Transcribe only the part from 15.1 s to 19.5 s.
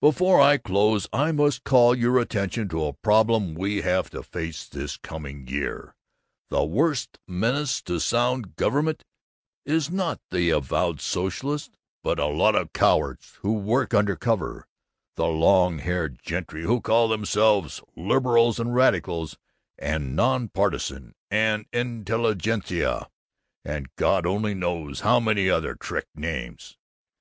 the long haired gentry who call themselves "liberals" and "radicals"